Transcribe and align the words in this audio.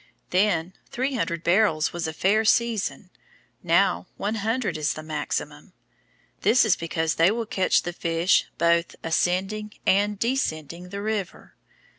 Then, 0.31 0.73
three 0.89 1.13
hundred 1.13 1.43
barrels 1.43 1.93
was 1.93 2.07
a 2.07 2.11
fair 2.11 2.43
season; 2.43 3.11
now 3.61 4.07
one 4.17 4.33
hundred 4.41 4.75
is 4.75 4.95
the 4.95 5.03
maximum; 5.03 5.73
this 6.41 6.65
is 6.65 6.75
because 6.75 7.13
they 7.13 7.29
will 7.29 7.45
catch 7.45 7.83
the 7.83 7.93
fish 7.93 8.47
both 8.57 8.95
ascending 9.03 9.73
and 9.85 10.17
descending 10.17 10.89
the 10.89 11.03
river. 11.03 11.53